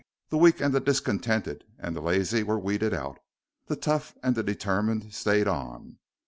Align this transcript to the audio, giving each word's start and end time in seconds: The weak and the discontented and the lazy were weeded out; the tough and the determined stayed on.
The 0.31 0.37
weak 0.39 0.59
and 0.61 0.73
the 0.73 0.79
discontented 0.79 1.63
and 1.77 1.95
the 1.95 2.01
lazy 2.01 2.41
were 2.41 2.57
weeded 2.57 2.91
out; 2.91 3.19
the 3.67 3.75
tough 3.75 4.15
and 4.23 4.33
the 4.33 4.41
determined 4.41 5.13
stayed 5.13 5.47
on. 5.47 5.99